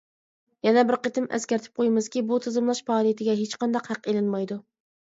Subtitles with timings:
[0.67, 4.61] يەنە بىر قېتىم ئەسكەرتىپ قويىمىزكى بۇ تىزىملاش پائالىيىتىگە ھېچقانداق ھەق ئېلىنمايدۇ.